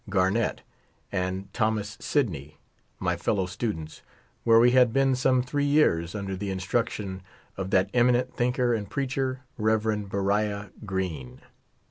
[0.09, 0.61] Garnett
[1.11, 2.57] and Thomas Sidney,
[2.97, 4.01] my fel low students,
[4.43, 7.21] where we luul been some three years under the instruction
[7.55, 10.09] ot that eminent thinker and preacher, Rev.
[10.09, 11.41] Beriah Green.